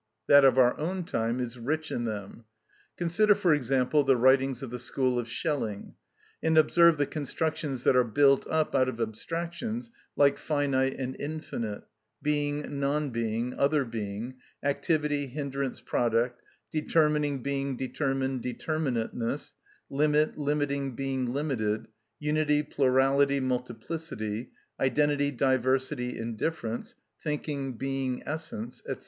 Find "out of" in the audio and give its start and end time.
8.73-8.99